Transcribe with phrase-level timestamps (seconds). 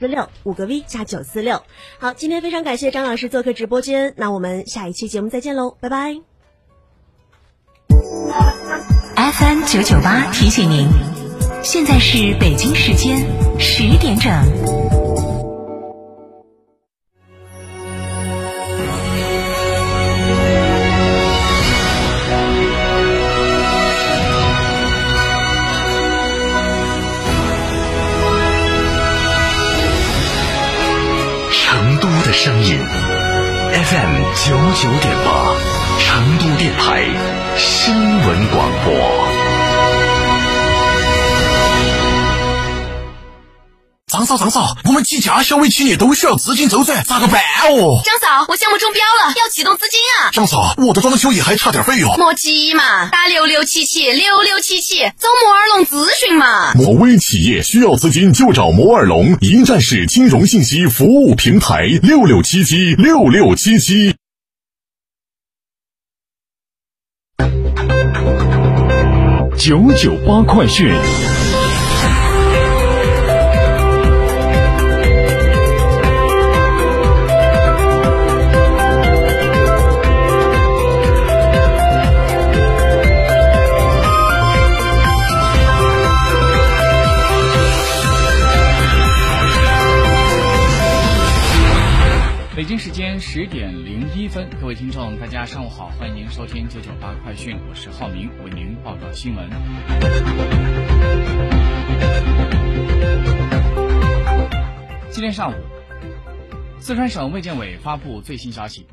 [0.00, 1.62] 四六五个 V 加九四六。
[1.98, 6.16] 好，今天非常感谢张老师做客直播间，那我们下一期节目再见喽，拜拜。
[9.14, 10.88] FM 九九八提醒您，
[11.62, 13.26] 现在是北京时间
[13.58, 14.79] 十点整。
[33.82, 35.56] FM 九九点八，
[35.98, 37.02] 成都电台
[37.56, 39.49] 新闻广播。
[44.20, 48.02] 张嫂，张嫂，我们几家小微企业都需要资金周转，咋个办哦？
[48.04, 50.28] 张嫂，我项目中标了，要启动资金啊！
[50.30, 52.14] 张嫂，我的装修也还差点费用。
[52.18, 56.74] 莫急嘛，打六六七七六六七七，找摩尔龙咨询嘛。
[56.74, 64.14] 某微企业需要资金就找摩尔龙，一站式金融信息服务平台，六六七七六六七七。
[69.56, 70.94] 九九八快讯。
[93.32, 99.48] 十点零一分，各位听众，大家上午好，欢迎您收听九九八快讯，我是浩明，为您报道新闻。
[105.12, 105.54] 今天上午，
[106.80, 108.84] 四川省卫健委发布最新消息，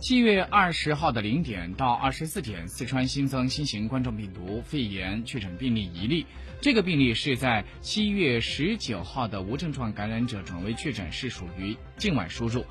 [0.00, 6.24] 七月二十号的零点到二十四点，四川新增新型冠状病毒肺炎确诊病例一例，
[6.62, 12.64] 这个病例是在七月十九号的无症状感染者转为确诊，是属于境外输入。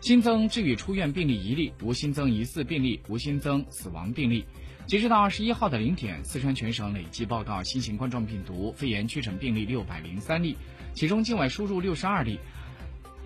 [0.00, 4.44] 新增治愈出院病例一例，无新增疑似病例，无新增死亡病例。
[4.86, 10.56] 截止到二十一号的零点，四川全省累计报告新型冠状病毒肺炎确诊病例六百零三例，
[10.94, 12.38] 其中境外输入六十二例，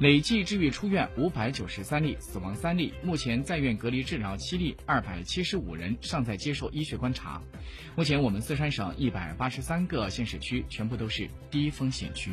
[0.00, 2.93] 累计治愈出院五百九十三例，死亡三例。
[3.05, 7.41] 目前在院隔离治疗七例，二百七十五人尚在接受医学观察。
[7.94, 12.32] 目前我们四川省一百八十三个县市区全部都是低风险区。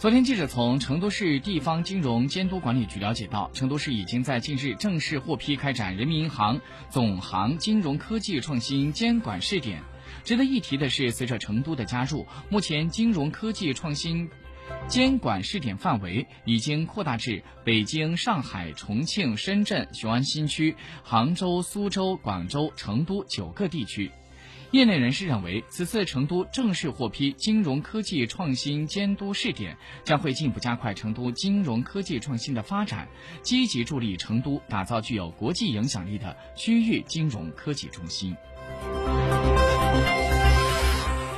[0.00, 9.82] 昨天，记者从成都市地方金融监督管理局了解到，成都市已经在近日正式获批开展人民银行总行金融科技创新监管试点。
[10.24, 14.30] 值得一提的是，随着成都的加入，目前金融科技创新
[14.88, 24.10] 监管试点范围已经扩大至北京、上海、重庆、深圳、雄安新区、杭州、苏州、广州、成都九个地区。
[24.72, 33.08] 业内人士认为，此次成都正式获批金融科技创新监督试点，将会进一步加快成都金融科技创新的发展，
[33.42, 38.36] 积极助力成都打造具有国际影响力的区域金融科技中心。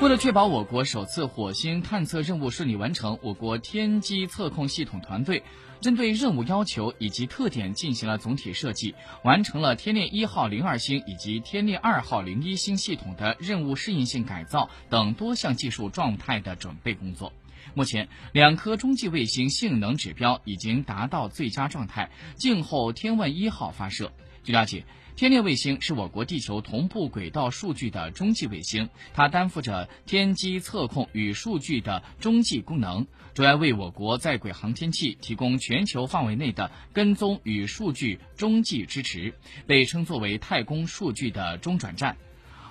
[0.02, 5.44] 为了确保我国首次火星探测任务顺利完成，我国天基测控系统团队。
[5.80, 17.32] 针对任务要求以及特点进行了总体设计，完成了天链一号零二星以及天链二号零一星系统的任务适应性改造等多项技术状态的准备工作。
[17.74, 24.10] 目前，两颗中继卫星性能指标已经达到最佳状态，静候天问一号发射。
[24.42, 24.84] 据了解。
[25.14, 39.32] 天链卫星是我国地球同步轨道数据的中继卫星，它担负着天基测控与数据的中继功能，主要为我国在轨航天器提供全球范围内的跟踪与数据中继支持，
[39.66, 42.16] 被称作为太空数据的中转站。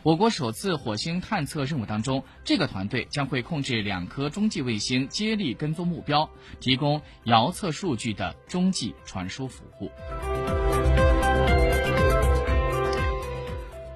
[0.03, 6.27] 我国首次火星探测任务当中，这个团队将会控制两颗中继卫星接力跟踪目标，
[6.59, 9.91] 提供遥测数据的中继传输服务。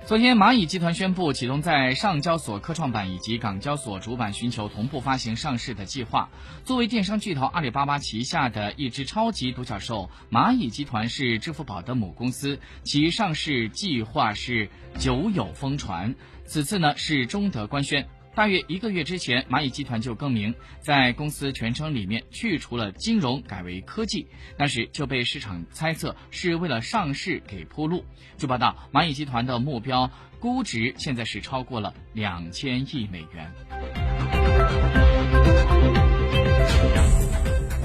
[0.07, 6.29] 昨天，蚂蚁集团宣布启动在上交所科创板以及港交所主板寻求同步发行上市的计划。
[6.63, 14.69] 作为电商巨头阿里巴巴旗下的一只超级独角兽，蚂蚁集团是支付宝的母公司，其上市计划是
[14.99, 16.13] 久有疯传。
[16.45, 18.07] 此次呢是中德官宣。
[18.35, 24.27] 大约一个月之前，蚂蚁集团就更名，在公司全称里面去除了金融，改为科技。
[24.57, 28.03] 当时就被市场猜测是为了上市给铺路。
[28.37, 33.49] 据报道，蚂蚁集团的目标估值现在是超过了两千亿美元。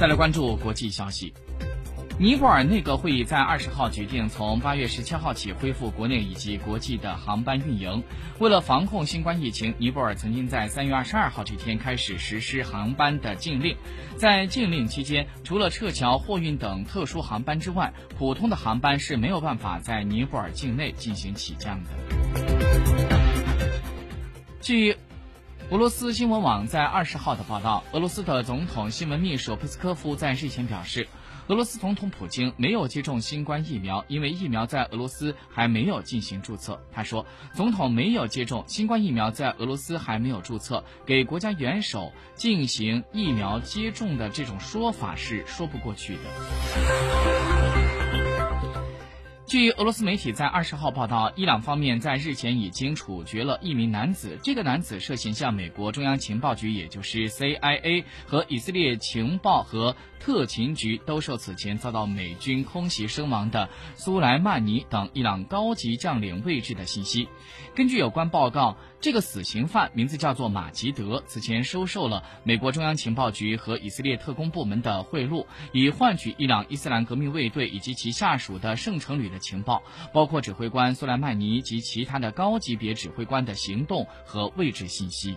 [0.00, 1.32] 再来关注国际消息。
[2.20, 8.04] 尼泊尔内阁会议在二十号决定，从八月十七号起恢复国内以及国际的航班运营。
[8.38, 13.74] 为了防控新冠疫情，尼泊尔曾经在三月二十二号这天开始实施航班的禁令。
[14.18, 21.90] 在禁令期间，除了撤侨、货运等特殊航班之外，普通的航班是没有办法在尼泊尔境内进行起降的。
[24.60, 24.94] 据
[25.70, 31.06] 俄罗斯新闻网在二十号的报道，俄罗斯的总统新闻秘书佩斯科夫在日前表示。
[31.46, 36.80] 俄罗斯总统普京没有接种新冠疫苗，因为疫苗在俄罗斯还没有进行注册。
[36.92, 37.24] 他说，
[37.54, 47.29] 总统没有接种新冠疫苗，在俄罗斯还没有注册，给国家元首进行疫苗接种的这种说法是说不过去的。
[49.50, 54.38] 据俄罗斯媒体在二十号报道，伊朗方面在日前已经处决了一名男子。
[54.44, 67.28] 这个男子涉嫌向美国中央情报局，也就是 CIA 和以色列情报和特勤局兜售此前遭到美军空袭身亡的苏莱曼尼等伊朗高级将领位置的信息。
[67.74, 68.76] 根据有关报告。
[69.00, 79.82] 这个死刑犯名字叫做马吉德，此前收受了美国中央情报局和以色列特工部门的贿赂，以换取伊朗伊斯兰革命卫队以及其下属的圣城旅的情报，
[80.12, 85.34] 包括指挥官苏莱曼尼及其他的高级别指挥官的行动和位置信息。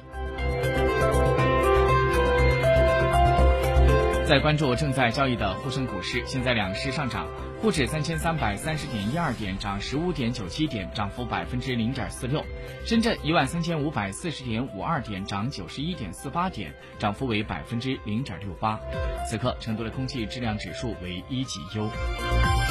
[4.28, 7.28] 在关注正在交易的沪深股市，现在两市上涨。
[7.62, 12.42] 沪指三千三百三十点一二点，涨十五点九七点，涨幅百分之零点四六；
[12.86, 18.80] 深圳一万三千五百四十点五二点，涨九十一点四八点，涨幅为百分之零点六八。
[19.30, 21.90] 此刻成都的空气质量指数为一级优。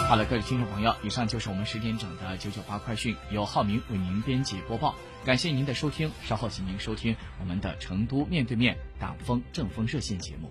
[0.09, 4.95] 好了，各位听众朋友，以上就是我们十点整的九九八快讯，由浩明为您编辑播报。
[5.25, 10.51] 感谢您的收听，稍后请您收听我们的成都面对面党风政风热线节目。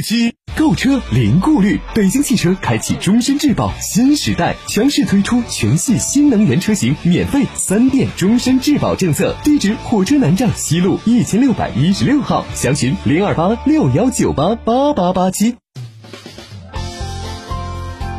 [0.00, 9.36] 七购车零顾虑，北京汽车开启终身质保新时代，强势推出全系新能源车型免费三电终身质保政策。
[9.44, 15.54] 地址：火车南站西路一千六百一十六号，详询零二八六幺九八八八八七。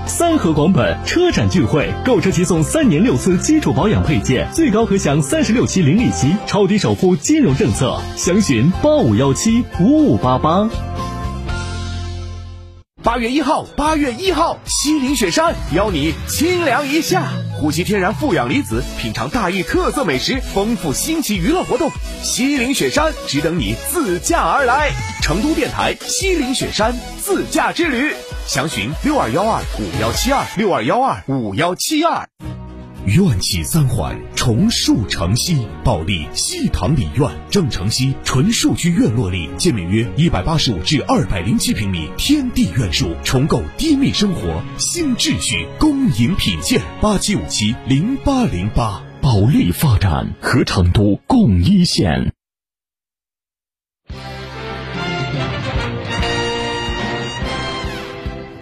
[0.05, 10.69] 三河广本车展聚会，购车即送三年六次基础保养配件，最高可享三十六期零利息，超低首付金融政策，详询八五幺七五五八八。
[13.09, 17.23] 八月一号，八月一号，西岭雪山邀你清凉一夏，
[17.57, 21.89] 呼吸天然负氧离子，品尝大邑特色美食，丰富新奇娱乐活动。
[22.21, 24.91] 西岭雪山只等你自驾而来。
[25.23, 28.13] 成都电台西岭雪山自驾之旅，
[28.45, 32.29] 详询六二幺二五幺七二六二幺二五幺七二。
[33.09, 46.81] 院企三环重塑城西，保利西塘里院，正城西纯数据院落里，建面约一百八十五至二百零七平米天地院墅，重构低密生活新秩序，恭迎品鉴。
[47.01, 52.33] 八七五七零八零八，保利发展和成都共一线。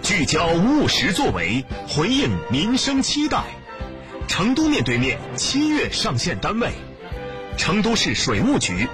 [0.02, 3.44] 聚焦务实作为，回应民生期待。
[4.28, 6.70] 成都面对面七月上线单位：
[7.56, 8.86] 成都市水务局、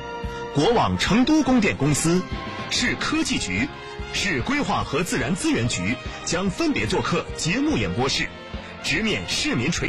[0.54, 2.22] 国网成都供电公司、
[2.70, 3.68] 市科技局、
[4.14, 8.28] 市规划和自然资源局将分别做客节目演播室，
[8.82, 9.82] 直面市民垂。